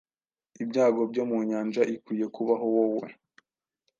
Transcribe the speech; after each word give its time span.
Ibyago 0.63 1.01
byo 1.11 1.23
mu 1.29 1.37
nyanja 1.49 1.81
ikwiye 1.93 2.25
kubaho 2.35 2.65
woe 2.75 3.07